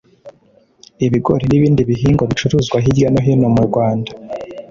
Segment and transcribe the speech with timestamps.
[1.05, 4.11] ibigori n’ibindi bihingwa bicuruzwa hirya no hino mu Rwanda